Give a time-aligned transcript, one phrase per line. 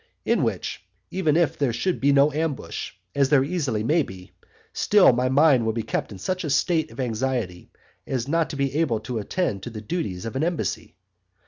[0.25, 4.31] in which, even if there should be no ambush, as there easily may be,
[4.73, 7.69] still my mind will be kept in such a state of anxiety
[8.07, 10.95] as not to be able to attend to the duties of an embassy.